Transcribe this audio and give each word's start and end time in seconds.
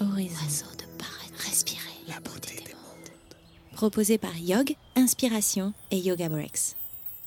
horizon. 0.00 0.66
de 0.78 0.84
paraître, 0.98 1.44
respirer 1.44 1.80
la 2.08 2.20
beauté 2.20 2.56
des 2.56 2.72
mondes. 2.74 3.10
Proposé 3.72 4.18
par 4.18 4.36
Yog, 4.36 4.74
Inspiration 4.96 5.72
et 5.90 5.98
Yoga 5.98 6.28
Breaks. 6.28 6.76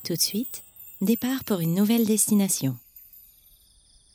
Tout 0.03 0.13
de 0.13 0.21
suite, 0.21 0.63
départ 1.01 1.43
pour 1.43 1.59
une 1.59 1.75
nouvelle 1.75 2.05
destination. 2.05 2.75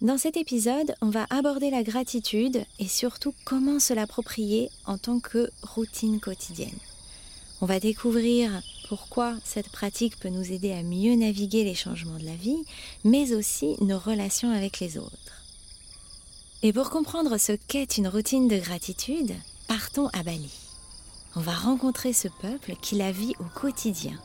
Dans 0.03 0.19
cet 0.19 0.37
épisode, 0.37 0.95
on 1.01 1.11
va 1.11 1.27
aborder 1.31 1.71
la 1.71 1.83
gratitude 1.83 2.65
et 2.79 2.89
surtout 2.89 3.35
comment 3.45 3.79
se 3.79 3.95
l'approprier 3.95 4.71
en 4.87 4.99
tant 4.99 5.21
que 5.21 5.51
routine 5.63 6.21
quotidienne. 6.21 6.79
On 7.61 7.67
va 7.67 7.81
découvrir 7.81 8.51
pourquoi 8.89 9.35
cette 9.45 9.71
pratique 9.71 10.19
peut 10.19 10.29
nous 10.29 10.53
aider 10.53 10.73
à 10.73 10.83
mieux 10.83 11.15
naviguer 11.15 11.65
les 11.65 11.75
changements 11.75 12.19
de 12.19 12.27
la 12.27 12.37
vie, 12.37 12.63
mais 13.05 13.33
aussi 13.33 13.77
nos 13.81 13.99
relations 13.99 14.51
avec 14.51 14.81
les 14.81 14.99
autres. 14.99 15.46
Et 16.67 16.73
pour 16.73 16.91
comprendre 16.91 17.39
ce 17.39 17.53
qu'est 17.53 17.97
une 17.97 18.09
routine 18.09 18.49
de 18.49 18.57
gratitude, 18.57 19.33
partons 19.69 20.09
à 20.09 20.25
Bali. 20.25 20.51
On 21.37 21.41
va 21.41 21.53
rencontrer 21.53 22.13
ce 22.13 22.27
peuple 22.27 22.75
qui 22.83 22.97
la 22.97 23.13
vit 23.13 23.35
au 23.39 23.45
quotidien 23.45 24.19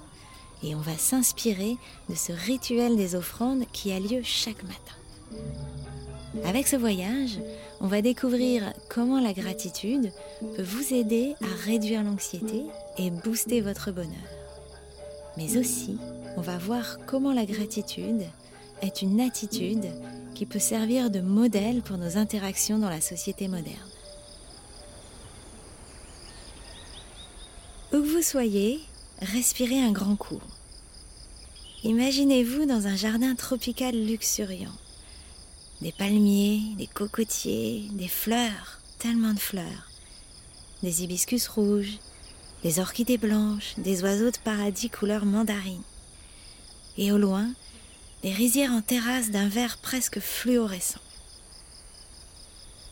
et 0.64 0.74
on 0.74 0.80
va 0.80 0.98
s'inspirer 0.98 1.78
de 2.10 2.16
ce 2.16 2.32
rituel 2.32 2.96
des 2.96 3.14
offrandes 3.14 3.66
qui 3.74 3.92
a 3.92 4.00
lieu 4.00 4.22
chaque 4.24 4.64
matin. 4.64 4.96
Avec 6.44 6.68
ce 6.68 6.78
voyage, 6.78 7.40
on 7.80 7.86
va 7.86 8.02
découvrir 8.02 8.74
comment 8.90 9.22
la 9.22 9.34
gratitude 9.34 10.12
peut 10.56 10.64
vous 10.64 10.96
aider 10.96 11.36
à 11.44 11.66
réduire 11.68 12.02
l'anxiété 12.02 12.64
et 12.98 13.12
booster 13.12 13.62
votre 13.62 13.92
bonheur. 13.92 14.18
Mais 15.38 15.58
aussi, 15.58 15.96
on 16.38 16.42
va 16.42 16.58
voir 16.58 16.98
comment 17.06 17.34
la 17.34 17.46
gratitude 17.46 18.24
est 18.82 19.04
une 19.04 19.22
attitude 19.22 19.86
qui 20.34 20.46
peut 20.46 20.60
servir 20.60 21.10
de 21.10 21.22
modèle 21.22 21.82
pour 21.82 21.98
nos 21.98 22.18
interactions 22.18 22.80
dans 22.80 22.90
la 22.90 23.02
société 23.02 23.48
moderne. 23.48 23.76
Où 27.94 27.98
que 28.02 28.08
vous 28.08 28.22
soyez, 28.22 28.80
respirez 29.22 29.82
un 29.82 29.92
grand 29.92 30.16
coup. 30.16 30.42
Imaginez-vous 31.84 32.66
dans 32.66 32.88
un 32.88 32.96
jardin 32.96 33.36
tropical 33.36 33.96
luxuriant. 33.96 34.76
Des 35.82 35.92
palmiers, 35.92 36.62
des 36.78 36.88
cocotiers, 36.88 37.90
des 37.94 38.08
fleurs, 38.08 38.80
tellement 39.00 39.34
de 39.34 39.40
fleurs. 39.40 39.90
Des 40.84 41.04
hibiscus 41.04 41.48
rouges, 41.48 41.98
des 42.64 42.80
orchidées 42.80 43.18
blanches, 43.18 43.74
des 43.78 44.04
oiseaux 44.04 44.32
de 44.32 44.38
paradis 44.44 44.90
couleur 44.90 45.26
mandarine. 45.26 45.82
Et 46.98 47.12
au 47.12 47.18
loin, 47.18 47.50
des 48.24 48.32
rizières 48.32 48.72
en 48.72 48.82
terrasse 48.82 49.32
d'un 49.32 49.48
vert 49.48 49.78
presque 49.78 50.20
fluorescent. 50.20 51.00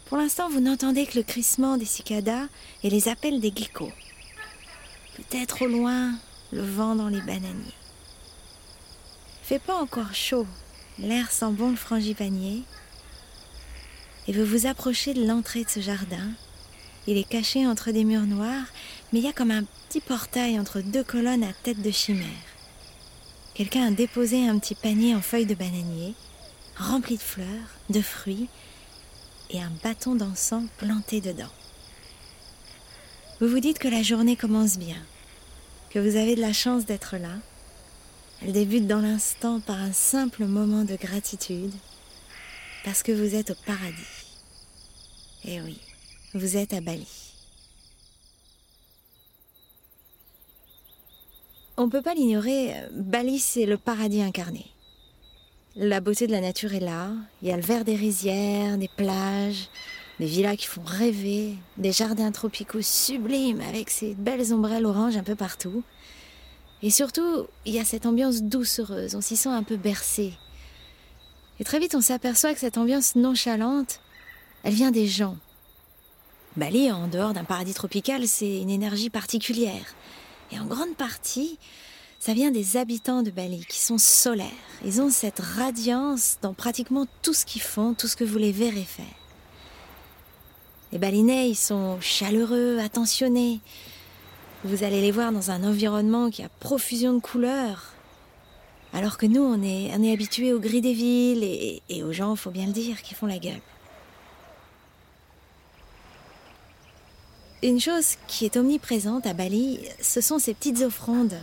Pour 0.06 0.18
l'instant, 0.18 0.50
vous 0.50 0.60
n'entendez 0.60 1.06
que 1.06 1.18
le 1.18 1.24
crissement 1.24 1.78
des 1.78 1.86
cicadas 1.86 2.48
et 2.84 2.90
les 2.90 3.08
appels 3.10 3.40
des 3.40 3.54
geckos. 3.56 3.92
Peut-être 5.16 5.64
au 5.64 5.68
loin, 5.68 6.14
le 6.52 6.62
vent 6.62 6.96
dans 6.96 7.10
les 7.10 7.22
bananiers. 7.22 7.76
Fait 9.44 9.60
pas 9.60 9.76
encore 9.76 10.16
chaud, 10.16 10.48
l'air 10.98 11.32
sent 11.32 11.52
bon 11.52 11.70
le 11.70 11.76
frangipanier. 11.76 12.64
Et 14.28 14.34
vous 14.34 14.46
vous 14.46 14.66
approchez 14.66 15.14
de 15.14 15.26
l'entrée 15.26 15.64
de 15.64 15.70
ce 15.70 15.80
jardin. 15.80 16.32
Il 17.06 17.18
est 17.18 17.28
caché 17.28 17.68
entre 17.68 17.92
des 17.92 18.04
murs 18.04 18.28
noirs, 18.28 18.66
mais 19.12 19.20
il 19.20 19.26
y 19.26 19.30
a 19.30 19.34
comme 19.34 19.52
un 19.52 19.64
petit 19.88 20.02
portail 20.02 20.60
entre 20.60 20.82
deux 20.82 21.04
colonnes 21.04 21.44
à 21.44 21.54
tête 21.64 21.82
de 21.82 21.92
chimère. 21.92 22.28
Quelqu'un 23.60 23.88
a 23.88 23.92
déposé 23.92 24.48
un 24.48 24.58
petit 24.58 24.74
panier 24.74 25.14
en 25.14 25.22
feuilles 25.22 25.46
de 25.46 25.54
bananier, 25.54 26.14
rempli 26.78 27.18
de 27.18 27.22
fleurs, 27.22 27.76
de 27.90 28.00
fruits, 28.00 28.48
et 29.50 29.62
un 29.62 29.70
bâton 29.84 30.16
d'encens 30.16 30.64
planté 30.78 31.20
dedans. 31.20 31.52
Vous 33.42 33.50
vous 33.50 33.60
dites 33.60 33.78
que 33.78 33.90
la 33.90 34.02
journée 34.02 34.38
commence 34.38 34.78
bien, 34.78 34.96
que 35.90 36.00
vous 36.00 36.16
avez 36.16 36.36
de 36.36 36.42
la 36.42 36.54
chance 36.54 36.86
d'être 36.86 37.18
là. 37.18 37.36
Elle 38.42 38.54
débute 38.54 38.88
dans 38.88 39.02
l'instant 39.02 39.60
par 39.60 39.82
un 39.82 39.92
simple 39.92 40.46
moment 40.46 40.86
de 40.86 40.96
gratitude, 40.96 41.74
parce 42.86 43.04
que 43.04 43.12
vous 43.12 43.36
êtes 43.36 43.50
au 43.50 43.56
paradis. 43.66 44.26
Eh 45.44 45.60
oui, 45.60 45.78
vous 46.34 46.56
êtes 46.56 46.72
à 46.72 46.80
Bali. 46.80 47.29
On 51.82 51.86
ne 51.86 51.92
peut 51.92 52.02
pas 52.02 52.14
l'ignorer, 52.14 52.74
Bali 52.92 53.40
c'est 53.40 53.66
le 53.66 53.78
paradis 53.78 54.22
incarné. 54.22 54.66
La 55.78 56.02
beauté 56.02 56.28
de 56.28 56.34
la 56.34 56.42
nature 56.42 56.74
est 56.74 56.82
là, 56.82 57.12
il 57.42 57.48
y 57.48 57.54
a 57.54 57.56
le 57.56 57.64
vert 57.64 57.86
des 57.86 57.96
rizières, 57.96 58.78
des 58.78 58.90
plages, 58.90 59.70
des 60.20 60.26
villas 60.26 60.58
qui 60.58 60.66
font 60.66 60.84
rêver, 60.84 61.56
des 61.78 61.94
jardins 61.94 62.34
tropicaux 62.34 62.82
sublimes 62.82 63.62
avec 63.62 63.92
ces 63.92 64.14
belles 64.14 64.54
ombrelles 64.54 64.86
oranges 64.86 65.16
un 65.16 65.24
peu 65.24 65.36
partout. 65.36 65.82
Et 66.84 66.90
surtout, 66.90 67.48
il 67.66 67.74
y 67.74 67.80
a 67.80 67.86
cette 67.86 68.06
ambiance 68.06 68.42
doucereuse, 68.42 69.16
on 69.16 69.22
s'y 69.22 69.38
sent 69.38 69.48
un 69.48 69.64
peu 69.64 69.78
bercé. 69.78 70.34
Et 71.62 71.64
très 71.64 71.80
vite, 71.80 71.96
on 71.96 72.02
s'aperçoit 72.02 72.54
que 72.54 72.60
cette 72.60 72.78
ambiance 72.78 73.16
nonchalante, 73.16 74.02
elle 74.64 74.74
vient 74.74 74.92
des 74.92 75.08
gens. 75.08 75.38
Bali, 76.58 76.92
en 76.92 77.08
dehors 77.08 77.32
d'un 77.32 77.46
paradis 77.46 77.74
tropical, 77.74 78.28
c'est 78.28 78.60
une 78.60 78.70
énergie 78.70 79.10
particulière. 79.10 79.96
Et 80.52 80.60
en 80.60 80.66
grande 80.66 80.96
partie, 80.96 81.58
ça 82.20 82.34
vient 82.34 82.52
des 82.52 82.76
habitants 82.76 83.24
de 83.24 83.32
Bali 83.32 83.66
qui 83.68 83.80
sont 83.80 83.98
solaires. 83.98 84.48
Ils 84.84 85.02
ont 85.02 85.10
cette 85.10 85.40
radiance 85.40 86.38
dans 86.42 86.54
pratiquement 86.54 87.06
tout 87.22 87.34
ce 87.34 87.46
qu'ils 87.46 87.62
font, 87.62 87.94
tout 87.94 88.08
ce 88.08 88.16
que 88.16 88.24
vous 88.24 88.38
les 88.38 88.52
verrez 88.52 88.84
faire. 88.84 89.06
Les 90.92 90.98
Balinais, 90.98 91.50
ils 91.50 91.56
sont 91.56 92.02
chaleureux, 92.02 92.80
attentionnés. 92.80 93.60
Vous 94.64 94.84
allez 94.84 95.02
les 95.02 95.12
voir 95.12 95.32
dans 95.32 95.52
un 95.52 95.64
environnement 95.64 96.30
qui 96.30 96.44
a 96.44 96.50
profusion 96.50 97.14
de 97.14 97.20
couleurs. 97.20 97.94
Alors 98.92 99.18
que 99.18 99.28
nous, 99.28 99.44
on 99.44 99.62
est, 99.62 99.94
habitués 100.12 100.52
au 100.52 100.60
gris 100.60 100.82
des 100.82 100.94
villes 100.94 101.44
et, 101.44 101.84
et 101.90 102.04
aux 102.04 102.12
gens, 102.12 102.36
faut 102.36 102.50
bien 102.50 102.66
le 102.66 102.74
dire, 102.74 103.02
qui 103.04 103.14
font 103.14 103.28
la 103.28 103.38
gueule. 103.38 103.62
Une 107.62 107.82
chose 107.82 108.16
qui 108.28 108.46
est 108.46 108.56
omniprésente 108.56 109.28
à 109.28 109.34
Bali, 109.34 109.80
ce 110.02 110.22
sont 110.22 110.40
ces 110.40 110.54
petites 110.54 110.80
offrandes. 110.80 111.38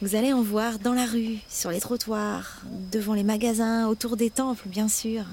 Vous 0.00 0.14
allez 0.14 0.32
en 0.32 0.42
voir 0.42 0.78
dans 0.78 0.92
la 0.92 1.06
rue, 1.06 1.38
sur 1.48 1.72
les 1.72 1.80
trottoirs, 1.80 2.62
devant 2.92 3.14
les 3.14 3.24
magasins, 3.24 3.88
autour 3.88 4.16
des 4.16 4.30
temples, 4.30 4.68
bien 4.68 4.86
sûr. 4.86 5.24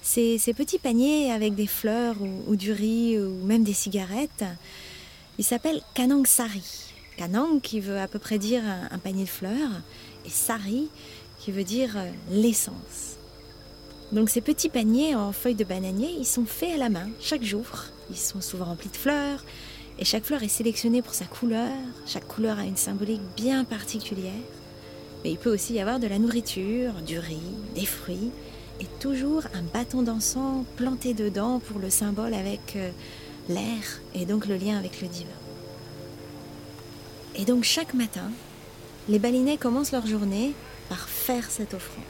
Ces, 0.00 0.38
petits 0.56 0.78
paniers 0.78 1.32
avec 1.32 1.56
des 1.56 1.66
fleurs 1.66 2.22
ou, 2.22 2.52
ou, 2.52 2.54
du 2.54 2.70
riz 2.70 3.18
ou 3.18 3.44
même 3.44 3.64
des 3.64 3.72
cigarettes, 3.72 4.44
ils 5.38 5.44
s'appellent 5.44 5.82
kanang 5.94 6.24
sari. 6.24 6.62
Kanang 7.16 7.60
qui 7.60 7.80
veut 7.80 7.98
à 7.98 8.06
peu 8.06 8.20
près 8.20 8.38
dire 8.38 8.62
un, 8.64 8.94
un 8.94 8.98
panier 8.98 9.24
de 9.24 9.28
fleurs 9.28 9.82
et 10.24 10.30
sari 10.30 10.88
qui 11.40 11.50
veut 11.50 11.64
dire 11.64 11.96
euh, 11.96 12.10
l'essence. 12.30 13.16
Donc 14.12 14.30
ces 14.30 14.40
petits 14.40 14.68
paniers 14.68 15.16
en 15.16 15.32
feuilles 15.32 15.56
de 15.56 15.64
bananier, 15.64 16.14
ils 16.16 16.26
sont 16.26 16.46
faits 16.46 16.74
à 16.74 16.78
la 16.78 16.90
main 16.90 17.10
chaque 17.20 17.42
jour 17.42 17.66
ils 18.10 18.16
sont 18.16 18.40
souvent 18.40 18.66
remplis 18.66 18.90
de 18.90 18.96
fleurs 18.96 19.44
et 19.98 20.04
chaque 20.04 20.24
fleur 20.24 20.42
est 20.42 20.48
sélectionnée 20.48 21.02
pour 21.02 21.14
sa 21.14 21.26
couleur. 21.26 21.70
Chaque 22.06 22.26
couleur 22.26 22.58
a 22.58 22.64
une 22.64 22.76
symbolique 22.76 23.20
bien 23.36 23.64
particulière. 23.64 24.32
Mais 25.22 25.32
il 25.32 25.38
peut 25.38 25.52
aussi 25.52 25.74
y 25.74 25.80
avoir 25.80 26.00
de 26.00 26.06
la 26.06 26.18
nourriture, 26.18 26.94
du 27.06 27.18
riz, 27.18 27.36
des 27.74 27.84
fruits 27.84 28.30
et 28.80 28.86
toujours 28.98 29.42
un 29.52 29.62
bâton 29.62 30.02
d'encens 30.02 30.64
planté 30.76 31.12
dedans 31.12 31.60
pour 31.60 31.78
le 31.78 31.90
symbole 31.90 32.32
avec 32.32 32.76
euh, 32.76 32.90
l'air 33.50 34.00
et 34.14 34.24
donc 34.24 34.46
le 34.46 34.56
lien 34.56 34.78
avec 34.78 35.02
le 35.02 35.08
divin. 35.08 35.28
Et 37.36 37.44
donc 37.44 37.64
chaque 37.64 37.92
matin, 37.92 38.30
les 39.08 39.18
balinais 39.18 39.58
commencent 39.58 39.92
leur 39.92 40.06
journée 40.06 40.54
par 40.88 41.10
faire 41.10 41.50
cette 41.50 41.74
offrande. 41.74 42.04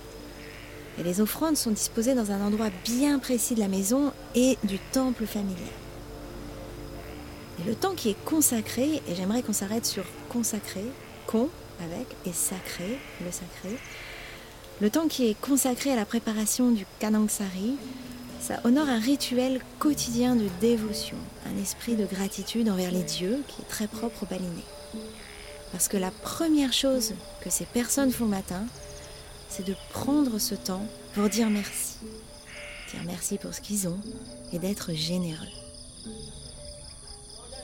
Et 0.98 1.02
les 1.02 1.20
offrandes 1.20 1.56
sont 1.56 1.70
disposées 1.72 2.14
dans 2.14 2.30
un 2.30 2.40
endroit 2.40 2.70
bien 2.84 3.18
précis 3.18 3.54
de 3.54 3.60
la 3.60 3.68
maison 3.68 4.12
et 4.36 4.56
du 4.62 4.78
temple 4.92 5.26
familial. 5.26 5.56
Le 7.66 7.74
temps 7.74 7.94
qui 7.94 8.10
est 8.10 8.24
consacré, 8.24 9.02
et 9.06 9.14
j'aimerais 9.14 9.42
qu'on 9.42 9.52
s'arrête 9.52 9.84
sur 9.84 10.04
consacré, 10.28 10.84
con 11.26 11.48
avec, 11.82 12.06
et 12.26 12.32
sacré, 12.32 12.98
le 13.24 13.30
sacré, 13.30 13.76
le 14.80 14.90
temps 14.90 15.08
qui 15.08 15.28
est 15.28 15.38
consacré 15.38 15.92
à 15.92 15.96
la 15.96 16.06
préparation 16.06 16.70
du 16.70 16.86
Kanangsari, 17.00 17.76
ça 18.40 18.60
honore 18.64 18.88
un 18.88 18.98
rituel 18.98 19.60
quotidien 19.78 20.36
de 20.36 20.48
dévotion, 20.60 21.18
un 21.46 21.60
esprit 21.60 21.96
de 21.96 22.06
gratitude 22.06 22.70
envers 22.70 22.90
les 22.90 23.02
dieux 23.02 23.42
qui 23.46 23.60
est 23.60 23.68
très 23.68 23.86
propre 23.86 24.22
au 24.22 24.26
Balinais. 24.26 24.64
Parce 25.72 25.88
que 25.88 25.98
la 25.98 26.10
première 26.10 26.72
chose 26.72 27.12
que 27.42 27.50
ces 27.50 27.66
personnes 27.66 28.10
font 28.10 28.24
le 28.24 28.30
matin, 28.30 28.64
c'est 29.50 29.66
de 29.66 29.74
prendre 29.92 30.38
ce 30.38 30.54
temps 30.54 30.86
pour 31.14 31.28
dire 31.28 31.50
merci. 31.50 31.96
Dire 32.90 33.02
merci 33.06 33.36
pour 33.36 33.52
ce 33.52 33.60
qu'ils 33.60 33.86
ont 33.86 34.00
et 34.52 34.58
d'être 34.58 34.94
généreux. 34.94 35.46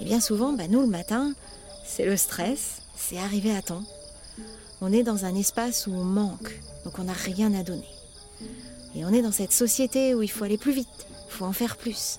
Et 0.00 0.04
bien 0.04 0.20
souvent, 0.20 0.52
bah, 0.52 0.68
nous, 0.68 0.80
le 0.80 0.86
matin, 0.86 1.32
c'est 1.84 2.04
le 2.04 2.16
stress, 2.16 2.82
c'est 2.96 3.18
arriver 3.18 3.54
à 3.54 3.62
temps. 3.62 3.84
On 4.80 4.92
est 4.92 5.02
dans 5.02 5.24
un 5.24 5.34
espace 5.34 5.86
où 5.86 5.92
on 5.92 6.04
manque, 6.04 6.60
donc 6.84 6.98
on 6.98 7.04
n'a 7.04 7.12
rien 7.12 7.54
à 7.54 7.62
donner. 7.62 7.88
Et 8.94 9.04
on 9.04 9.12
est 9.12 9.22
dans 9.22 9.32
cette 9.32 9.52
société 9.52 10.14
où 10.14 10.22
il 10.22 10.30
faut 10.30 10.44
aller 10.44 10.58
plus 10.58 10.72
vite, 10.72 11.06
il 11.26 11.32
faut 11.32 11.44
en 11.44 11.52
faire 11.52 11.76
plus. 11.76 12.18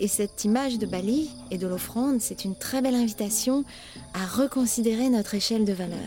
Et 0.00 0.08
cette 0.08 0.44
image 0.44 0.78
de 0.78 0.86
Bali 0.86 1.30
et 1.50 1.58
de 1.58 1.66
l'offrande, 1.66 2.20
c'est 2.20 2.44
une 2.44 2.54
très 2.54 2.80
belle 2.80 2.94
invitation 2.94 3.64
à 4.14 4.26
reconsidérer 4.26 5.08
notre 5.08 5.34
échelle 5.34 5.64
de 5.64 5.72
valeur. 5.72 5.98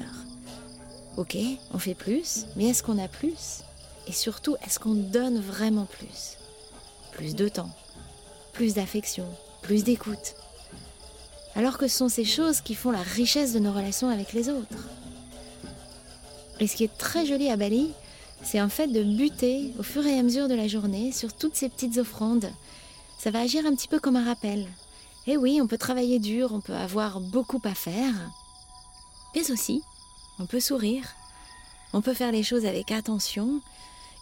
Ok, 1.18 1.38
on 1.74 1.78
fait 1.78 1.96
plus, 1.96 2.46
mais 2.56 2.68
est-ce 2.68 2.84
qu'on 2.84 2.98
a 2.98 3.10
plus? 3.10 3.64
Et 4.08 4.14
surtout, 4.14 4.56
est-ce 4.66 4.80
qu'on 4.80 4.94
donne 4.94 5.40
vraiment 5.40 5.86
plus? 5.86 6.38
Plus 7.12 7.36
de 7.36 7.50
temps, 7.50 7.70
plus 8.54 8.74
d'affection, 8.74 9.28
plus 9.62 9.84
d'écoute. 9.84 10.36
Alors 11.56 11.78
que 11.78 11.88
ce 11.88 11.98
sont 11.98 12.10
ces 12.10 12.26
choses 12.26 12.62
qui 12.62 12.76
font 12.76 12.92
la 12.92 13.02
richesse 13.02 13.54
de 13.54 13.60
nos 13.60 13.74
relations 13.74 14.10
avec 14.10 14.34
les 14.34 14.50
autres. 14.50 14.88
Et 16.60 16.68
ce 16.68 16.76
qui 16.76 16.84
est 16.84 16.98
très 16.98 17.26
joli 17.26 17.50
à 17.50 17.58
Bali, 17.58 17.92
c'est 18.44 18.62
en 18.62 18.70
fait 18.70 18.88
de 18.88 19.04
buter 19.04 19.74
au 19.80 19.84
fur 19.84 20.06
et 20.06 20.18
à 20.18 20.24
mesure 20.24 20.48
de 20.48 20.56
la 20.56 20.68
journée 20.68 21.12
sur 21.12 21.34
toutes 21.34 21.56
ces 21.56 21.70
petites 21.70 21.98
offrandes. 21.98 22.50
Ça 23.20 23.32
va 23.32 23.42
agir 23.42 23.66
un 23.66 23.76
petit 23.76 23.88
peu 23.88 24.00
comme 24.00 24.16
un 24.16 24.26
rappel. 24.26 24.68
Et 25.28 25.38
oui, 25.38 25.60
on 25.62 25.68
peut 25.68 25.78
travailler 25.78 26.20
dur, 26.20 26.52
on 26.54 26.62
peut 26.62 26.74
avoir 26.74 27.20
beaucoup 27.20 27.62
à 27.64 27.76
faire, 27.76 28.14
mais 29.36 29.52
aussi, 29.52 29.84
on 30.40 30.46
peut 30.46 30.60
sourire, 30.60 31.06
on 31.94 32.02
peut 32.02 32.14
faire 32.14 32.32
les 32.32 32.44
choses 32.44 32.66
avec 32.66 32.92
attention 32.92 33.62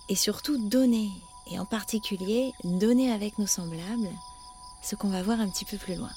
et 0.10 0.16
surtout 0.16 0.58
donner, 0.70 1.10
et 1.52 1.60
en 1.60 1.66
particulier 1.66 2.52
donner 2.64 3.12
avec 3.12 3.40
nos 3.40 3.48
semblables, 3.48 4.10
ce 4.82 4.96
qu'on 4.96 5.10
va 5.10 5.24
voir 5.24 5.40
un 5.40 5.50
petit 5.50 5.66
peu 5.66 5.78
plus 5.78 5.96
loin. 5.96 6.10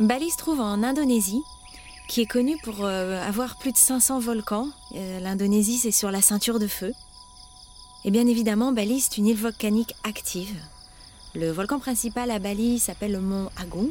Bali 0.00 0.30
se 0.30 0.36
trouve 0.36 0.60
en 0.60 0.82
Indonésie, 0.82 1.42
qui 2.08 2.20
est 2.20 2.26
connue 2.26 2.58
pour 2.64 2.84
euh, 2.84 3.20
avoir 3.22 3.56
plus 3.56 3.72
de 3.72 3.76
500 3.78 4.18
volcans. 4.18 4.68
Euh, 4.94 5.20
L'Indonésie, 5.20 5.78
c'est 5.78 5.92
sur 5.92 6.10
la 6.10 6.20
ceinture 6.20 6.58
de 6.58 6.66
feu. 6.66 6.92
Et 8.04 8.10
bien 8.10 8.26
évidemment, 8.26 8.72
Bali, 8.72 9.00
c'est 9.00 9.16
une 9.18 9.26
île 9.26 9.38
volcanique 9.38 9.94
active. 10.04 10.54
Le 11.34 11.50
volcan 11.50 11.78
principal 11.78 12.30
à 12.30 12.38
Bali 12.38 12.78
s'appelle 12.78 13.12
le 13.12 13.20
mont 13.20 13.50
Agung. 13.56 13.90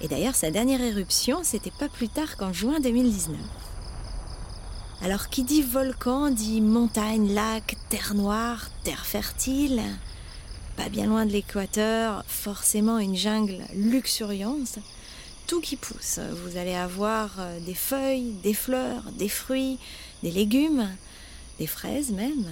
Et 0.00 0.08
d'ailleurs, 0.08 0.34
sa 0.34 0.50
dernière 0.50 0.80
éruption, 0.80 1.40
c'était 1.42 1.72
pas 1.72 1.88
plus 1.88 2.08
tard 2.08 2.36
qu'en 2.36 2.52
juin 2.52 2.80
2019. 2.80 3.36
Alors, 5.02 5.28
qui 5.28 5.44
dit 5.44 5.62
volcan 5.62 6.30
dit 6.30 6.60
montagne, 6.60 7.32
lac, 7.32 7.76
terre 7.88 8.14
noire, 8.14 8.68
terre 8.84 9.06
fertile. 9.06 9.82
Pas 10.76 10.88
bien 10.88 11.06
loin 11.06 11.26
de 11.26 11.32
l'équateur, 11.32 12.24
forcément 12.26 12.98
une 12.98 13.16
jungle 13.16 13.58
luxuriante 13.74 14.78
tout 15.50 15.60
qui 15.60 15.74
pousse. 15.74 16.20
Vous 16.44 16.56
allez 16.56 16.76
avoir 16.76 17.40
euh, 17.40 17.58
des 17.66 17.74
feuilles, 17.74 18.34
des 18.44 18.54
fleurs, 18.54 19.02
des 19.18 19.28
fruits, 19.28 19.78
des 20.22 20.30
légumes, 20.30 20.88
des 21.58 21.66
fraises 21.66 22.12
même. 22.12 22.46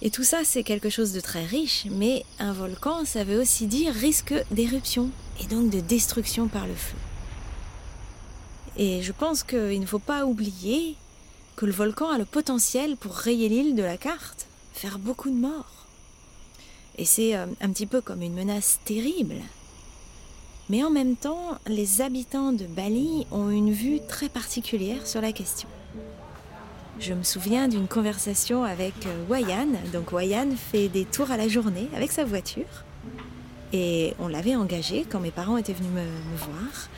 Et 0.00 0.10
tout 0.10 0.22
ça, 0.22 0.44
c'est 0.44 0.62
quelque 0.62 0.90
chose 0.90 1.12
de 1.12 1.18
très 1.18 1.44
riche, 1.44 1.86
mais 1.90 2.24
un 2.38 2.52
volcan, 2.52 3.04
ça 3.04 3.24
veut 3.24 3.40
aussi 3.40 3.66
dire 3.66 3.92
risque 3.92 4.34
d'éruption 4.52 5.10
et 5.40 5.46
donc 5.46 5.70
de 5.70 5.80
destruction 5.80 6.46
par 6.46 6.68
le 6.68 6.74
feu. 6.74 6.96
Et 8.76 9.02
je 9.02 9.12
pense 9.12 9.42
qu'il 9.42 9.80
ne 9.80 9.86
faut 9.86 9.98
pas 9.98 10.24
oublier 10.24 10.94
que 11.56 11.66
le 11.66 11.72
volcan 11.72 12.10
a 12.10 12.18
le 12.18 12.26
potentiel 12.26 12.96
pour 12.96 13.14
rayer 13.14 13.48
l'île 13.48 13.74
de 13.74 13.82
la 13.82 13.96
carte, 13.96 14.46
faire 14.72 15.00
beaucoup 15.00 15.30
de 15.30 15.34
morts. 15.34 15.85
Et 16.98 17.04
c'est 17.04 17.36
euh, 17.36 17.46
un 17.60 17.70
petit 17.70 17.86
peu 17.86 18.00
comme 18.00 18.22
une 18.22 18.34
menace 18.34 18.78
terrible. 18.84 19.36
Mais 20.68 20.82
en 20.82 20.90
même 20.90 21.14
temps, 21.14 21.58
les 21.66 22.00
habitants 22.00 22.52
de 22.52 22.64
Bali 22.64 23.26
ont 23.30 23.50
une 23.50 23.72
vue 23.72 24.00
très 24.08 24.28
particulière 24.28 25.06
sur 25.06 25.20
la 25.20 25.32
question. 25.32 25.68
Je 26.98 27.12
me 27.12 27.22
souviens 27.22 27.68
d'une 27.68 27.86
conversation 27.86 28.64
avec 28.64 28.94
euh, 29.06 29.24
Wayan. 29.28 29.68
Donc 29.92 30.12
Wayan 30.12 30.48
fait 30.56 30.88
des 30.88 31.04
tours 31.04 31.30
à 31.30 31.36
la 31.36 31.46
journée 31.46 31.88
avec 31.94 32.10
sa 32.10 32.24
voiture. 32.24 32.84
Et 33.72 34.14
on 34.18 34.28
l'avait 34.28 34.56
engagé 34.56 35.04
quand 35.08 35.20
mes 35.20 35.30
parents 35.30 35.58
étaient 35.58 35.74
venus 35.74 35.92
me, 35.92 36.36
voir. 36.38 36.88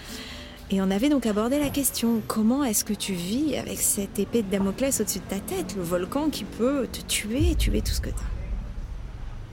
Et 0.71 0.81
on 0.81 0.91
avait 0.91 1.09
donc 1.09 1.27
abordé 1.27 1.59
la 1.59 1.71
question 1.71 2.23
comment 2.27 2.63
est-ce 2.63 2.85
que 2.85 2.93
tu 2.93 3.15
vis 3.15 3.57
avec 3.57 3.81
cette 3.81 4.19
épée 4.19 4.43
de 4.43 4.51
Damoclès 4.51 5.01
au-dessus 5.01 5.19
de 5.19 5.25
ta 5.25 5.41
tête, 5.41 5.75
le 5.77 5.83
volcan 5.83 6.29
qui 6.31 6.45
peut 6.45 6.87
te 6.93 7.01
tuer, 7.01 7.55
tuer 7.57 7.81
tout 7.81 7.93
ce 7.93 8.01
que 8.01 8.11
tu 8.11 8.17
as. 8.17 8.38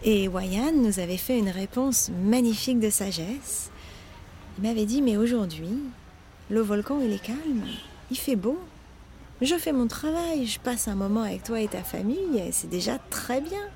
Et 0.05 0.27
Wayan 0.27 0.71
nous 0.71 0.99
avait 0.99 1.17
fait 1.17 1.37
une 1.37 1.49
réponse 1.49 2.09
magnifique 2.23 2.79
de 2.79 2.89
sagesse 2.89 3.71
il 4.57 4.63
m'avait 4.63 4.85
dit, 4.85 5.01
mais 5.01 5.17
aujourd'hui, 5.17 5.79
le 6.49 6.61
volcan, 6.61 6.99
il 7.03 7.11
est 7.11 7.21
calme, 7.21 7.65
il 8.09 8.17
fait 8.17 8.37
beau. 8.37 8.57
Je 9.41 9.55
fais 9.55 9.73
mon 9.73 9.87
travail, 9.87 10.45
je 10.45 10.59
passe 10.61 10.87
un 10.87 10.95
moment 10.95 11.23
avec 11.23 11.43
toi 11.43 11.59
et 11.59 11.67
ta 11.67 11.83
famille, 11.83 12.37
et 12.37 12.53
c'est 12.53 12.69
déjà 12.69 12.97
très 13.09 13.41
bien. 13.41 13.67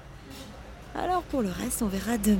Alors 0.95 1.23
pour 1.23 1.41
le 1.41 1.49
reste, 1.49 1.81
on 1.81 1.87
verra 1.87 2.17
demain. 2.17 2.37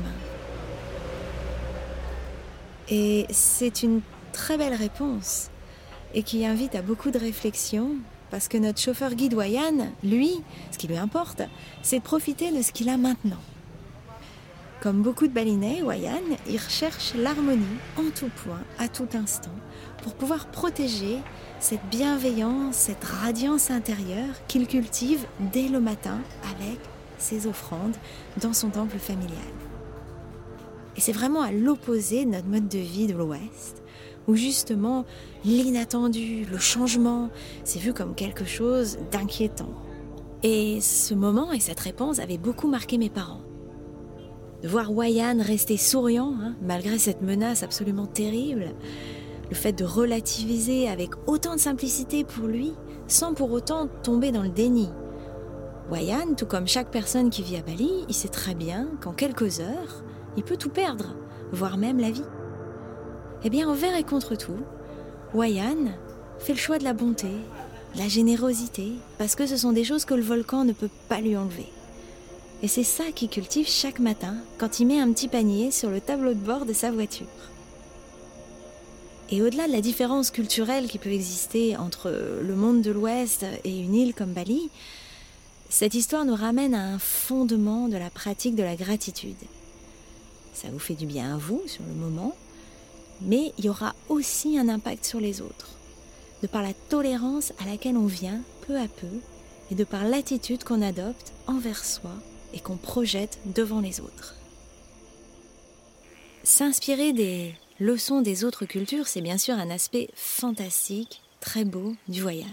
Et 2.90 3.26
c'est 3.30 3.84
une 3.84 4.00
très 4.32 4.58
belle 4.58 4.74
réponse, 4.74 5.50
et 6.14 6.24
qui 6.24 6.46
invite 6.46 6.76
à 6.76 6.82
beaucoup 6.82 7.12
de 7.12 7.20
réflexion, 7.20 7.96
parce 8.32 8.48
que 8.48 8.58
notre 8.58 8.80
chauffeur 8.80 9.16
guide 9.16 9.34
Wayan, 9.34 9.90
lui, 10.02 10.32
ce 10.72 10.78
qui 10.78 10.88
lui 10.88 10.98
importe, 10.98 11.42
c'est 11.82 12.00
de 12.00 12.04
profiter 12.04 12.52
de 12.52 12.62
ce 12.62 12.72
qu'il 12.72 12.88
a 12.88 12.96
maintenant. 12.96 13.42
Comme 14.82 15.02
beaucoup 15.02 15.28
de 15.28 15.34
balinais, 15.34 15.82
Wayan, 15.82 16.22
il 16.48 16.56
recherche 16.56 17.14
l'harmonie 17.14 17.66
en 17.98 18.10
tout 18.18 18.30
point, 18.46 18.62
à 18.78 18.88
tout 18.88 19.10
instant, 19.14 19.52
pour 20.02 20.14
pouvoir 20.14 20.48
protéger 20.52 21.18
cette 21.60 21.84
bienveillance, 21.92 22.76
cette 22.76 23.04
radiance 23.04 23.72
intérieure 23.72 24.34
qu'il 24.48 24.68
cultive 24.68 25.26
dès 25.52 25.68
le 25.68 25.82
matin 25.82 26.20
avec 26.56 26.80
ses 27.18 27.46
offrandes 27.46 27.98
dans 28.40 28.54
son 28.54 28.70
temple 28.70 29.00
familial. 29.00 29.38
Et 30.96 31.02
c'est 31.02 31.12
vraiment 31.12 31.42
à 31.42 31.52
l'opposé 31.52 32.24
de 32.24 32.30
notre 32.30 32.48
mode 32.48 32.70
de 32.70 32.80
vie 32.80 33.08
de 33.08 33.14
l'Ouest, 33.14 33.84
où 34.30 34.36
justement 34.36 35.04
l'inattendu, 35.44 36.46
le 36.50 36.58
changement, 36.58 37.30
c'est 37.66 37.80
vu 37.80 37.92
comme 37.94 38.16
quelque 38.16 38.46
chose 38.46 38.98
d'inquiétant. 39.12 39.74
Et 40.42 40.80
ce 40.80 41.14
moment 41.14 41.52
et 41.52 41.60
cette 41.60 41.82
réponse 41.82 42.20
avaient 42.20 42.38
beaucoup 42.38 42.70
marqué 42.70 42.98
mes 42.98 43.10
parents 43.10 43.42
de 44.62 44.68
voir 44.68 44.92
Wayan 44.92 45.42
rester 45.42 45.78
souriant, 45.78 46.34
hein, 46.42 46.56
malgré 46.62 46.98
cette 46.98 47.22
menace 47.22 47.64
absolument 47.64 48.08
terrible, 48.08 48.74
le 49.50 49.56
fait 49.56 49.74
de 49.74 49.86
relativiser 49.86 50.90
avec 50.90 51.12
autant 51.28 51.56
de 51.56 51.60
simplicité 51.60 52.24
pour 52.24 52.48
lui, 52.48 52.74
sans 53.08 53.34
pour 53.34 53.52
autant 53.52 53.88
tomber 54.04 54.32
dans 54.32 54.44
le 54.44 54.50
déni. 54.50 54.90
Wayan, 55.90 56.36
tout 56.38 56.46
comme 56.46 56.68
chaque 56.68 56.92
personne 56.92 57.30
qui 57.30 57.42
vit 57.42 57.58
à 57.58 57.62
Bali, 57.62 58.06
il 58.08 58.14
sait 58.14 58.28
très 58.28 58.54
bien 58.54 58.90
qu'en 59.02 59.14
quelques 59.14 59.60
heures, 59.60 60.04
il 60.38 60.44
peut 60.44 60.58
tout 60.58 60.70
perdre, 60.70 61.16
voire 61.52 61.78
même 61.78 62.00
la 62.00 62.12
vie. 62.12 62.26
Eh 63.44 63.50
bien, 63.50 63.68
envers 63.68 63.96
et 63.96 64.04
contre 64.04 64.36
tout, 64.36 64.60
Wayan 65.34 65.94
fait 66.38 66.54
le 66.54 66.60
choix 66.60 66.78
de 66.78 66.84
la 66.84 66.94
bonté, 66.94 67.32
de 67.96 68.00
la 68.00 68.08
générosité, 68.08 68.92
parce 69.18 69.36
que 69.36 69.48
ce 69.48 69.58
sont 69.58 69.72
des 69.72 69.84
choses 69.84 70.06
que 70.06 70.14
le 70.14 70.22
volcan 70.22 70.64
ne 70.64 70.74
peut 70.74 70.90
pas 71.08 71.22
lui 71.22 71.36
enlever. 71.36 71.68
Et 72.62 72.68
c'est 72.68 72.84
ça 72.84 73.12
qu'il 73.14 73.30
cultive 73.30 73.70
chaque 73.70 74.00
matin 74.00 74.36
quand 74.58 74.80
il 74.80 74.88
met 74.88 75.00
un 75.00 75.12
petit 75.14 75.30
panier 75.30 75.72
sur 75.72 75.90
le 75.90 76.02
tableau 76.02 76.34
de 76.34 76.40
bord 76.40 76.66
de 76.66 76.74
sa 76.74 76.92
voiture. 76.92 77.28
Et 79.32 79.42
au-delà 79.42 79.68
de 79.68 79.72
la 79.72 79.82
différence 79.82 80.32
culturelle 80.32 80.88
qui 80.88 80.98
peut 80.98 81.12
exister 81.12 81.78
entre 81.78 82.10
le 82.42 82.56
monde 82.56 82.82
de 82.82 82.92
l'Ouest 82.92 83.46
et 83.64 83.80
une 83.80 83.94
île 83.94 84.14
comme 84.14 84.34
Bali, 84.34 84.70
cette 85.70 85.94
histoire 85.94 86.26
nous 86.26 86.36
ramène 86.36 86.74
à 86.74 86.84
un 86.84 87.00
fondement 87.00 87.88
de 87.88 87.98
la 87.98 88.10
pratique 88.10 88.56
de 88.56 88.64
la 88.64 88.76
gratitude. 88.76 89.36
Ça 90.54 90.68
vous 90.72 90.80
fait 90.80 90.96
du 90.96 91.06
bien 91.06 91.36
à 91.36 91.38
vous 91.38 91.62
sur 91.68 91.84
le 91.84 91.94
moment, 91.94 92.36
mais 93.22 93.54
il 93.58 93.66
y 93.66 93.70
aura 93.70 93.94
aussi 94.10 94.58
un 94.58 94.68
impact 94.68 95.06
sur 95.06 95.20
les 95.20 95.42
autres, 95.42 95.70
de 96.42 96.48
par 96.48 96.64
la 96.64 96.74
tolérance 96.90 97.54
à 97.60 97.66
laquelle 97.66 97.98
on 97.98 98.08
vient 98.08 98.42
peu 98.68 98.78
à 98.78 98.88
peu 98.88 99.08
et 99.72 99.76
de 99.76 99.84
par 99.84 100.06
l'attitude 100.06 100.64
qu'on 100.64 100.82
adopte 100.82 101.32
envers 101.48 101.86
soi 101.86 102.12
et 102.54 102.60
qu'on 102.60 102.78
projette 102.78 103.40
devant 103.46 103.80
les 103.80 104.00
autres. 104.00 104.36
S'inspirer 106.44 107.14
des 107.14 107.54
leçons 107.80 108.22
des 108.22 108.44
autres 108.44 108.66
cultures, 108.66 109.08
c'est 109.08 109.22
bien 109.22 109.38
sûr 109.38 109.56
un 109.56 109.70
aspect 109.70 110.10
fantastique, 110.16 111.22
très 111.40 111.66
beau 111.66 111.96
du 112.08 112.22
voyage. 112.22 112.48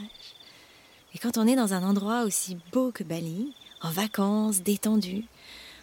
Et 1.15 1.19
quand 1.19 1.39
on 1.39 1.47
est 1.47 1.57
dans 1.57 1.73
un 1.73 1.83
endroit 1.83 2.25
aussi 2.25 2.59
beau 2.73 2.93
que 2.93 3.05
Bali, 3.05 3.55
en 3.81 3.91
vacances, 3.91 4.63
détendu, 4.63 5.25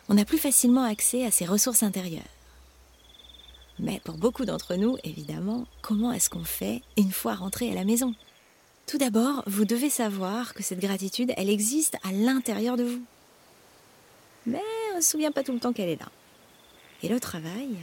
on 0.09 0.17
a 0.17 0.25
plus 0.25 0.37
facilement 0.37 0.83
accès 0.83 1.25
à 1.25 1.31
ses 1.31 1.45
ressources 1.45 1.83
intérieures. 1.83 2.21
Mais 3.79 3.99
pour 4.03 4.17
beaucoup 4.17 4.45
d'entre 4.45 4.75
nous, 4.75 4.97
évidemment, 5.03 5.65
comment 5.81 6.11
est-ce 6.11 6.29
qu'on 6.29 6.43
fait 6.43 6.83
une 6.97 7.11
fois 7.11 7.33
rentré 7.33 7.71
à 7.71 7.73
la 7.73 7.85
maison? 7.85 8.13
Tout 8.85 8.97
d'abord, 8.97 9.43
vous 9.47 9.65
devez 9.65 9.89
savoir 9.89 10.53
que 10.53 10.61
cette 10.61 10.79
gratitude, 10.81 11.33
elle 11.37 11.49
existe 11.49 11.95
à 12.03 12.11
l'intérieur 12.11 12.77
de 12.77 12.83
vous 12.83 13.01
mais 14.45 14.61
on 14.93 14.97
ne 14.97 15.01
se 15.01 15.11
souvient 15.11 15.31
pas 15.31 15.43
tout 15.43 15.53
le 15.53 15.59
temps 15.59 15.73
qu'elle 15.73 15.89
est 15.89 15.99
là. 15.99 16.09
Et 17.01 17.09
le 17.09 17.19
travail, 17.19 17.77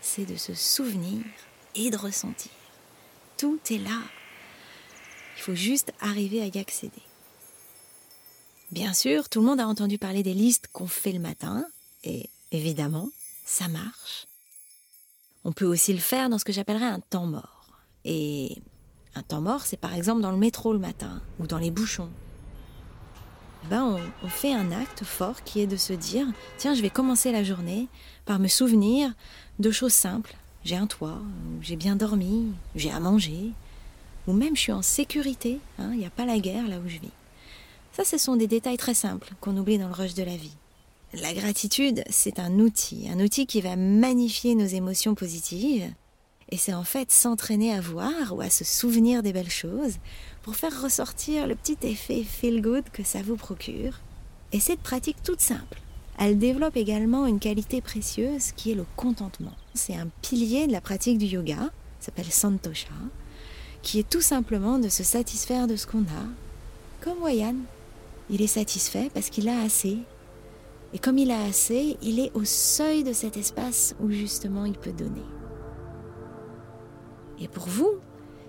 c'est 0.00 0.24
de 0.24 0.36
se 0.36 0.54
souvenir 0.54 1.22
et 1.74 1.90
de 1.90 1.96
ressentir. 1.96 2.52
Tout 3.36 3.60
est 3.70 3.78
là. 3.78 4.00
Il 5.36 5.42
faut 5.42 5.54
juste 5.54 5.92
arriver 6.00 6.42
à 6.42 6.46
y 6.46 6.58
accéder. 6.58 7.02
Bien 8.70 8.92
sûr, 8.92 9.28
tout 9.28 9.40
le 9.40 9.46
monde 9.46 9.60
a 9.60 9.66
entendu 9.66 9.98
parler 9.98 10.22
des 10.22 10.34
listes 10.34 10.68
qu'on 10.72 10.86
fait 10.86 11.12
le 11.12 11.20
matin, 11.20 11.64
et 12.04 12.28
évidemment, 12.52 13.08
ça 13.44 13.68
marche. 13.68 14.26
On 15.44 15.52
peut 15.52 15.64
aussi 15.64 15.92
le 15.92 16.00
faire 16.00 16.28
dans 16.28 16.38
ce 16.38 16.44
que 16.44 16.52
j'appellerais 16.52 16.84
un 16.84 17.00
temps 17.00 17.26
mort. 17.26 17.78
Et 18.04 18.60
un 19.14 19.22
temps 19.22 19.40
mort, 19.40 19.64
c'est 19.64 19.78
par 19.78 19.94
exemple 19.94 20.20
dans 20.20 20.32
le 20.32 20.36
métro 20.36 20.72
le 20.72 20.78
matin 20.78 21.22
ou 21.38 21.46
dans 21.46 21.58
les 21.58 21.70
bouchons. 21.70 22.10
Ben, 23.70 23.84
on, 23.84 24.26
on, 24.26 24.28
fait 24.28 24.54
un 24.54 24.72
acte 24.72 25.04
fort 25.04 25.42
qui 25.44 25.60
est 25.60 25.66
de 25.66 25.76
se 25.76 25.92
dire 25.92 26.26
tiens, 26.56 26.74
je 26.74 26.82
vais 26.82 26.90
commencer 26.90 27.32
la 27.32 27.44
journée 27.44 27.88
par 28.24 28.38
me 28.38 28.48
souvenir 28.48 29.12
de 29.58 29.70
choses 29.70 29.92
simples. 29.92 30.34
J'ai 30.64 30.76
un 30.76 30.86
toit, 30.86 31.20
j'ai 31.60 31.76
bien 31.76 31.96
dormi, 31.96 32.52
j'ai 32.74 32.90
à 32.90 33.00
manger, 33.00 33.52
ou 34.26 34.32
même 34.32 34.54
je 34.54 34.60
suis 34.60 34.72
en 34.72 34.82
sécurité, 34.82 35.60
hein, 35.78 35.90
il 35.92 35.98
n'y 35.98 36.06
a 36.06 36.10
pas 36.10 36.26
la 36.26 36.38
guerre 36.38 36.68
là 36.68 36.78
où 36.78 36.88
je 36.88 36.98
vis. 36.98 37.10
Ça, 37.92 38.04
ce 38.04 38.18
sont 38.18 38.36
des 38.36 38.46
détails 38.46 38.76
très 38.76 38.94
simples 38.94 39.32
qu'on 39.40 39.56
oublie 39.56 39.78
dans 39.78 39.88
le 39.88 39.94
rush 39.94 40.14
de 40.14 40.22
la 40.22 40.36
vie. 40.36 40.56
La 41.14 41.32
gratitude, 41.32 42.04
c'est 42.10 42.38
un 42.38 42.58
outil, 42.58 43.08
un 43.10 43.18
outil 43.18 43.46
qui 43.46 43.62
va 43.62 43.76
magnifier 43.76 44.54
nos 44.54 44.66
émotions 44.66 45.14
positives. 45.14 45.90
Et 46.50 46.56
c'est 46.56 46.74
en 46.74 46.84
fait 46.84 47.12
s'entraîner 47.12 47.74
à 47.74 47.80
voir 47.80 48.34
ou 48.34 48.40
à 48.40 48.50
se 48.50 48.64
souvenir 48.64 49.22
des 49.22 49.32
belles 49.32 49.50
choses 49.50 49.98
pour 50.42 50.56
faire 50.56 50.82
ressortir 50.82 51.46
le 51.46 51.54
petit 51.54 51.76
effet 51.82 52.22
feel 52.22 52.62
good 52.62 52.84
que 52.90 53.02
ça 53.02 53.22
vous 53.22 53.36
procure. 53.36 54.00
Et 54.52 54.60
cette 54.60 54.80
pratique 54.80 55.22
toute 55.22 55.42
simple, 55.42 55.80
elle 56.18 56.38
développe 56.38 56.76
également 56.76 57.26
une 57.26 57.38
qualité 57.38 57.82
précieuse 57.82 58.52
qui 58.52 58.72
est 58.72 58.74
le 58.74 58.86
contentement. 58.96 59.52
C'est 59.74 59.94
un 59.94 60.08
pilier 60.22 60.66
de 60.66 60.72
la 60.72 60.80
pratique 60.80 61.18
du 61.18 61.26
yoga, 61.26 61.70
s'appelle 62.00 62.32
Santosha, 62.32 62.88
qui 63.82 63.98
est 63.98 64.08
tout 64.08 64.22
simplement 64.22 64.78
de 64.78 64.88
se 64.88 65.04
satisfaire 65.04 65.66
de 65.66 65.76
ce 65.76 65.86
qu'on 65.86 66.02
a, 66.02 66.26
comme 67.00 67.22
Wayan. 67.22 67.56
Il 68.30 68.42
est 68.42 68.46
satisfait 68.46 69.10
parce 69.12 69.30
qu'il 69.30 69.48
a 69.48 69.60
assez. 69.60 69.98
Et 70.94 70.98
comme 70.98 71.18
il 71.18 71.30
a 71.30 71.42
assez, 71.44 71.98
il 72.02 72.18
est 72.18 72.32
au 72.34 72.44
seuil 72.44 73.04
de 73.04 73.12
cet 73.12 73.36
espace 73.36 73.94
où 74.00 74.10
justement 74.10 74.64
il 74.64 74.74
peut 74.74 74.92
donner. 74.92 75.37
Et 77.40 77.48
pour 77.48 77.66
vous, 77.66 77.94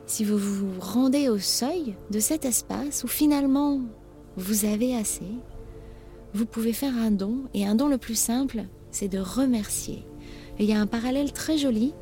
si 0.06 0.24
vous 0.24 0.38
vous 0.38 0.80
rendez 0.80 1.30
au 1.30 1.38
seuil 1.38 1.96
de 2.10 2.20
cet 2.20 2.46
espace 2.46 3.04
où 3.04 3.08
finalement 3.08 3.82
vous 4.38 4.66
avez 4.66 4.96
assez, 4.96 5.32
vous 6.34 6.46
pouvez 6.46 6.74
faire 6.74 6.96
un 6.96 7.12
don. 7.12 7.44
Et 7.54 7.66
un 7.66 7.76
don 7.76 7.88
le 7.88 7.98
plus 7.98 8.18
simple, 8.18 8.64
c'est 8.92 9.08
de 9.08 9.20
remercier. 9.20 10.06
Il 10.60 10.66
y 10.66 10.74
a 10.74 10.80
un 10.80 10.88
parallèle 10.88 11.32
très 11.32 11.58
joli. 11.58 11.94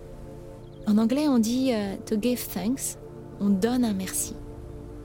En 0.88 0.98
anglais, 0.98 1.27
on 1.27 1.39
dit 1.39 1.72
euh, 1.74 1.96
to 2.06 2.15
give 2.20 2.48
thanks 2.53 2.98
on 3.39 3.50
donne 3.50 3.86
un 3.86 3.94
merci. 3.94 4.34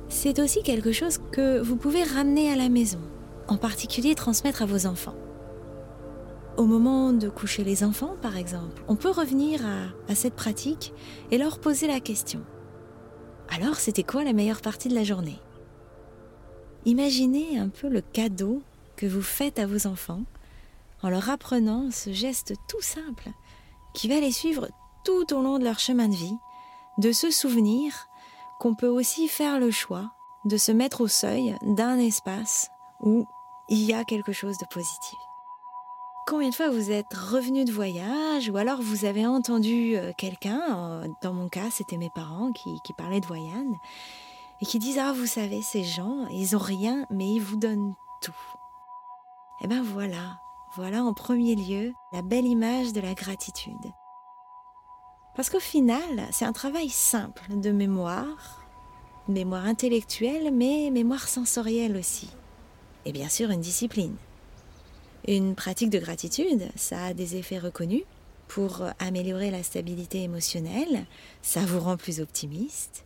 C'est 0.08 0.38
aussi 0.38 0.62
quelque 0.62 0.92
chose 0.92 1.18
que 1.32 1.60
vous 1.60 1.76
pouvez 1.76 2.02
ramener 2.02 2.50
à 2.50 2.56
la 2.56 2.68
maison, 2.68 3.00
en 3.48 3.56
particulier 3.56 4.14
transmettre 4.14 4.62
à 4.62 4.66
vos 4.66 4.86
enfants. 4.86 5.14
Au 6.56 6.64
moment 6.64 7.12
de 7.12 7.28
coucher 7.28 7.64
les 7.64 7.82
enfants, 7.82 8.14
par 8.20 8.36
exemple, 8.36 8.82
on 8.86 8.96
peut 8.96 9.10
revenir 9.10 9.60
à, 10.08 10.14
cette 10.14 10.34
pratique 10.34 10.92
et 11.30 11.38
leur 11.38 11.58
poser 11.58 11.86
la 11.86 12.00
question. 12.00 12.42
Alors, 13.48 13.76
c'était 13.76 14.02
quoi 14.02 14.22
la 14.22 14.34
meilleure 14.34 14.60
partie 14.60 14.88
de 14.88 14.94
la 14.94 15.04
journée? 15.04 15.38
Imaginez 16.84 17.58
un 17.58 17.68
peu 17.68 17.88
le 17.88 18.02
cadeau 18.02 18.62
que 18.96 19.06
vous 19.06 19.22
faites 19.22 19.58
à 19.58 19.66
vos 19.66 19.86
enfants 19.86 20.24
en 21.02 21.08
leur 21.08 21.30
apprenant 21.30 21.90
ce 21.90 22.12
geste 22.12 22.54
tout 22.68 22.82
simple 22.82 23.30
qui 23.94 24.08
va 24.08 24.20
les 24.20 24.32
suivre 24.32 24.68
tout 25.04 25.34
au 25.34 25.42
long 25.42 25.58
de 25.58 25.64
leur 25.64 25.78
chemin 25.78 26.08
de 26.08 26.14
vie, 26.14 26.36
de 26.98 27.12
se 27.12 27.30
souvenir 27.30 28.08
qu'on 28.60 28.74
peut 28.74 28.88
aussi 28.88 29.26
faire 29.26 29.58
le 29.58 29.70
choix 29.70 30.12
de 30.44 30.56
se 30.56 30.72
mettre 30.72 31.02
au 31.02 31.08
seuil 31.08 31.56
d'un 31.62 31.98
espace 31.98 32.68
où 33.00 33.26
il 33.68 33.82
y 33.82 33.92
a 33.92 34.04
quelque 34.04 34.32
chose 34.32 34.58
de 34.58 34.66
positif. 34.66 35.18
Combien 36.24 36.50
de 36.50 36.54
fois 36.54 36.70
vous 36.70 36.92
êtes 36.92 37.12
revenu 37.14 37.64
de 37.64 37.72
voyage 37.72 38.48
ou 38.48 38.56
alors 38.56 38.80
vous 38.80 39.04
avez 39.04 39.26
entendu 39.26 39.96
euh, 39.96 40.12
quelqu'un, 40.16 40.62
euh, 41.02 41.08
dans 41.20 41.32
mon 41.32 41.48
cas 41.48 41.68
c'était 41.70 41.96
mes 41.96 42.10
parents 42.10 42.52
qui, 42.52 42.78
parlaient 42.96 43.20
de 43.20 43.26
voyage, 43.26 43.66
et 44.60 44.64
qui 44.64 44.78
disent 44.78 44.98
Ah, 44.98 45.12
vous 45.12 45.26
savez, 45.26 45.62
ces 45.62 45.82
gens, 45.82 46.26
ils 46.30 46.54
ont 46.54 46.60
rien, 46.60 47.06
mais 47.10 47.28
ils 47.28 47.40
vous 47.40 47.56
donnent 47.56 47.94
tout. 48.20 48.36
Eh 49.62 49.66
bien 49.66 49.82
voilà, 49.82 50.38
voilà 50.76 51.02
en 51.02 51.12
premier 51.12 51.56
lieu 51.56 51.92
la 52.12 52.22
belle 52.22 52.46
image 52.46 52.92
de 52.92 53.00
la 53.00 53.14
gratitude. 53.14 53.92
Parce 55.34 55.50
qu'au 55.50 55.60
final, 55.60 56.28
c'est 56.30 56.44
un 56.44 56.52
travail 56.52 56.88
simple 56.88 57.42
de 57.50 57.72
mémoire, 57.72 58.64
mémoire 59.26 59.66
intellectuelle, 59.66 60.52
mais 60.52 60.90
mémoire 60.92 61.26
sensorielle 61.26 61.96
aussi. 61.96 62.30
Et 63.06 63.12
bien 63.12 63.28
sûr, 63.28 63.50
une 63.50 63.60
discipline. 63.60 64.16
Une 65.28 65.54
pratique 65.54 65.90
de 65.90 65.98
gratitude, 65.98 66.68
ça 66.74 67.06
a 67.06 67.14
des 67.14 67.36
effets 67.36 67.58
reconnus 67.58 68.02
pour 68.48 68.84
améliorer 68.98 69.50
la 69.50 69.62
stabilité 69.62 70.22
émotionnelle, 70.22 71.06
ça 71.42 71.60
vous 71.60 71.80
rend 71.80 71.96
plus 71.96 72.20
optimiste. 72.20 73.04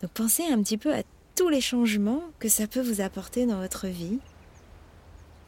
Donc 0.00 0.12
pensez 0.12 0.44
un 0.44 0.62
petit 0.62 0.78
peu 0.78 0.94
à 0.94 1.02
tous 1.34 1.48
les 1.48 1.60
changements 1.60 2.22
que 2.38 2.48
ça 2.48 2.66
peut 2.66 2.80
vous 2.80 3.00
apporter 3.00 3.44
dans 3.44 3.58
votre 3.58 3.86
vie, 3.86 4.18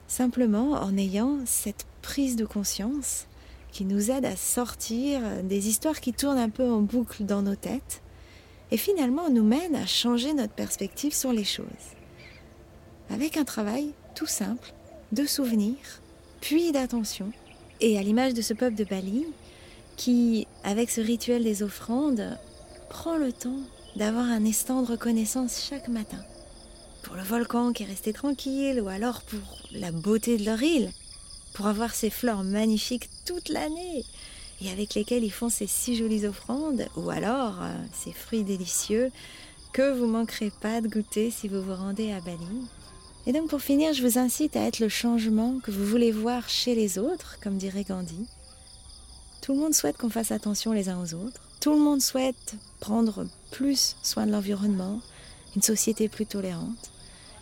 simplement 0.08 0.73
en 0.73 0.97
ayant 0.97 1.38
cette 1.47 1.87
prise 2.02 2.37
de 2.37 2.44
conscience 2.44 3.26
qui 3.70 3.85
nous 3.85 4.11
aide 4.11 4.25
à 4.25 4.37
sortir 4.37 5.20
des 5.44 5.68
histoires 5.68 6.00
qui 6.00 6.12
tournent 6.12 6.38
un 6.38 6.50
peu 6.50 6.68
en 6.68 6.80
boucle 6.80 7.25
dans 7.25 7.42
nos 7.42 7.56
têtes 7.56 8.02
et 8.70 8.76
finalement 8.76 9.30
nous 9.30 9.44
mène 9.44 9.76
à 9.76 9.87
changer 9.87 10.35
notre 10.35 10.54
perspective 10.54 11.14
sur 11.14 11.32
les 11.32 11.44
choses. 11.44 11.66
Avec 13.11 13.37
un 13.37 13.44
travail 13.44 13.92
tout 14.14 14.26
simple 14.26 14.75
de 15.12 15.24
souvenir, 15.24 15.76
puis 16.40 16.72
d'attention, 16.72 17.32
et 17.80 17.98
à 17.98 18.02
l'image 18.02 18.34
de 18.34 18.42
ce 18.42 18.54
peuple 18.54 18.76
de 18.76 18.84
Bali 18.84 19.24
qui, 19.96 20.46
avec 20.64 20.90
ce 20.90 21.00
rituel 21.00 21.42
des 21.42 21.62
offrandes, 21.62 22.38
prend 22.88 23.16
le 23.16 23.32
temps 23.32 23.60
d'avoir 23.96 24.24
un 24.24 24.44
instant 24.46 24.82
de 24.82 24.92
reconnaissance 24.92 25.66
chaque 25.68 25.88
matin. 25.88 26.22
Pour 27.02 27.16
le 27.16 27.22
volcan 27.22 27.72
qui 27.72 27.82
est 27.82 27.86
resté 27.86 28.12
tranquille, 28.12 28.80
ou 28.80 28.88
alors 28.88 29.22
pour 29.22 29.40
la 29.72 29.90
beauté 29.90 30.36
de 30.36 30.44
leur 30.44 30.62
île, 30.62 30.90
pour 31.54 31.66
avoir 31.66 31.94
ces 31.94 32.10
fleurs 32.10 32.44
magnifiques 32.44 33.08
toute 33.26 33.48
l'année 33.48 34.04
et 34.60 34.70
avec 34.70 34.94
lesquelles 34.94 35.24
ils 35.24 35.32
font 35.32 35.48
ces 35.48 35.66
si 35.66 35.96
jolies 35.96 36.26
offrandes, 36.26 36.86
ou 36.96 37.10
alors 37.10 37.62
euh, 37.62 37.74
ces 37.92 38.12
fruits 38.12 38.44
délicieux 38.44 39.10
que 39.72 39.92
vous 39.96 40.06
manquerez 40.06 40.50
pas 40.60 40.80
de 40.80 40.88
goûter 40.88 41.30
si 41.30 41.48
vous 41.48 41.62
vous 41.62 41.74
rendez 41.74 42.12
à 42.12 42.20
Bali. 42.20 42.66
Et 43.28 43.32
donc 43.32 43.50
pour 43.50 43.61
finir, 43.61 43.92
je 43.92 44.02
vous 44.02 44.18
incite 44.18 44.56
à 44.56 44.62
être 44.62 44.78
le 44.78 44.88
changement 44.88 45.61
que 45.62 45.70
vous 45.70 45.85
voulez 45.85 46.12
voir 46.12 46.49
chez 46.49 46.75
les 46.75 46.99
autres, 46.99 47.37
comme 47.42 47.58
dirait 47.58 47.85
Gandhi. 47.85 48.25
Tout 49.42 49.52
le 49.52 49.58
monde 49.58 49.75
souhaite 49.75 49.99
qu'on 49.99 50.08
fasse 50.08 50.32
attention 50.32 50.73
les 50.73 50.88
uns 50.88 50.99
aux 50.99 51.12
autres. 51.12 51.42
Tout 51.61 51.73
le 51.73 51.78
monde 51.78 52.00
souhaite 52.00 52.54
prendre 52.80 53.26
plus 53.50 53.97
soin 54.02 54.25
de 54.25 54.32
l'environnement, 54.32 55.02
une 55.54 55.61
société 55.61 56.08
plus 56.08 56.25
tolérante. 56.25 56.90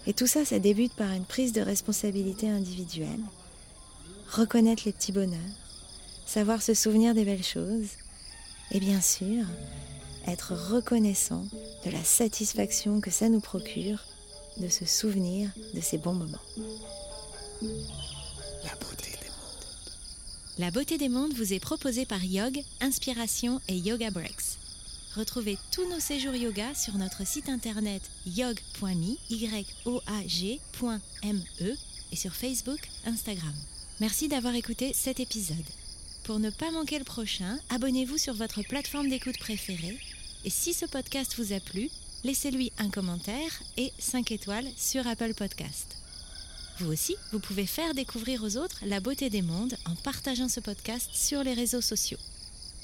Et 0.09 0.13
tout 0.13 0.27
ça, 0.27 0.45
ça 0.45 0.59
débute 0.59 0.93
par 0.97 1.13
une 1.13 1.25
prise 1.25 1.53
de 1.53 1.61
responsabilité 1.61 2.51
individuelle 2.51 3.23
reconnaître 4.29 4.83
les 4.87 4.93
petits 4.93 5.13
bonheurs, 5.13 5.39
savoir 6.27 6.63
se 6.63 6.75
souvenir 6.75 7.15
des 7.15 7.25
belles 7.25 7.45
choses 7.45 7.91
et 8.73 8.81
bien 8.81 9.01
sûr 9.01 9.45
être 10.27 10.53
reconnaissant 10.53 11.45
de 11.85 11.91
la 11.93 12.03
satisfaction 12.03 13.01
que 13.01 13.13
ça 13.13 13.29
nous 13.29 13.39
procure 13.39 14.01
de 14.59 14.69
se 14.69 14.85
souvenir 14.85 15.51
de 15.75 15.81
ces 15.81 15.99
bons 15.99 16.15
moments. 16.15 16.43
La 18.65 18.75
beauté 18.81 19.11
des 19.11 19.29
mondes. 19.29 19.67
La 20.59 20.71
beauté 20.71 20.99
des 20.99 21.09
mondes 21.09 21.35
vous 21.35 21.53
est 21.53 21.61
proposée 21.61 22.07
par 22.07 22.25
Yog, 22.25 22.63
Inspiration 22.81 23.61
et 23.69 23.77
Yoga 23.77 24.11
Breaks. 24.11 24.59
Retrouvez 25.17 25.57
tous 25.73 25.89
nos 25.89 25.99
séjours 25.99 26.35
yoga 26.35 26.75
sur 26.75 26.99
notre 26.99 27.27
site 27.27 27.49
internet 27.49 28.03
yog.me, 28.27 29.17
et 32.13 32.17
sur 32.17 32.35
Facebook, 32.35 32.81
Instagram. 33.07 33.55
Merci 33.99 34.29
d'avoir 34.29 34.55
écouté 34.55 34.93
cet 34.93 35.21
épisode. 35.21 35.57
Pour 36.25 36.39
ne 36.39 36.51
pas 36.51 36.71
manquer 36.71 36.99
le 36.99 37.05
prochain, 37.05 37.59
abonnez-vous 37.71 38.19
sur 38.19 38.35
votre 38.35 38.63
plateforme 38.63 39.09
d'écoute 39.09 39.39
préférée. 39.39 39.97
Et 40.45 40.51
si 40.51 40.75
ce 40.75 40.85
podcast 40.85 41.35
vous 41.39 41.55
a 41.55 41.61
plu, 41.61 41.89
laissez-lui 42.25 42.73
un 42.79 42.91
commentaire 42.91 43.63
et 43.77 43.93
5 43.99 44.33
étoiles 44.33 44.69
sur 44.77 45.07
Apple 45.07 45.35
Podcast. 45.35 45.97
Vous 46.79 46.93
aussi, 46.93 47.17
vous 47.33 47.39
pouvez 47.39 47.67
faire 47.67 47.95
découvrir 47.95 48.43
aux 48.43 48.57
autres 48.57 48.81
la 48.85 49.01
beauté 49.01 49.31
des 49.31 49.43
mondes 49.43 49.77
en 49.87 49.95
partageant 49.95 50.49
ce 50.49 50.61
podcast 50.61 51.09
sur 51.13 51.43
les 51.43 51.55
réseaux 51.55 51.81
sociaux. 51.81 52.19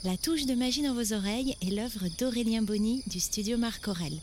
La 0.05 0.17
touche 0.17 0.47
de 0.47 0.55
magie 0.55 0.83
dans 0.83 0.95
vos 0.95 1.13
oreilles 1.13 1.57
est 1.61 1.71
l'œuvre 1.71 2.09
d'Aurélien 2.19 2.63
Bonny 2.63 3.03
du 3.07 3.21
studio 3.21 3.59
Marc 3.59 3.87
Aurel. 3.89 4.19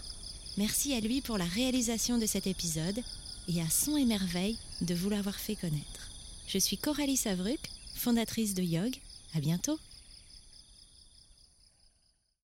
Merci 0.58 0.94
à 0.94 1.00
lui 1.00 1.22
pour 1.22 1.38
la 1.38 1.46
réalisation 1.46 2.18
de 2.18 2.26
cet 2.26 2.48
épisode 2.48 3.00
et 3.48 3.62
à 3.62 3.70
Son 3.70 3.96
et 3.96 4.06
Merveille 4.06 4.58
de 4.82 4.94
vous 4.94 5.10
l'avoir 5.10 5.36
fait 5.36 5.56
connaître. 5.56 6.10
Je 6.48 6.58
suis 6.58 6.78
Coralie 6.78 7.18
Savruc, 7.18 7.60
fondatrice 7.96 8.56
de 8.56 8.64
Yog. 8.64 8.96
À 9.36 9.40
bientôt! 9.40 9.80